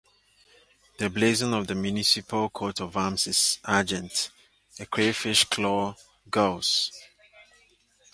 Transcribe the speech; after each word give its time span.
The 0.97 1.11
blazon 1.11 1.53
of 1.53 1.67
the 1.67 1.75
municipal 1.75 2.49
coat 2.49 2.79
of 2.81 2.97
arms 2.97 3.27
is 3.27 3.59
Argent, 3.63 4.31
a 4.79 4.87
Crayfish-claw 4.87 5.95
Gules. 6.27 6.91